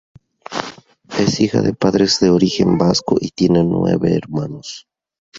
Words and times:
Es 1.19 1.39
hija 1.41 1.61
de 1.61 1.75
padres 1.75 2.19
de 2.19 2.31
origen 2.31 2.75
vasco 2.79 3.17
y 3.21 3.29
tiene 3.29 3.63
nueve 3.63 4.15
hermanos. 4.15 4.87